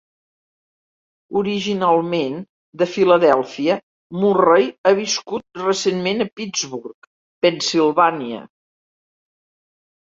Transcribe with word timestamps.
Originalment 1.41 2.39
de 2.83 2.87
Philadelphia, 2.95 3.75
Murray 4.23 4.67
ha 4.85 4.95
viscut 5.03 5.63
recentment 5.67 6.27
a 6.27 6.29
Pittsburgh, 6.41 7.11
Pennsilvània. 7.47 8.43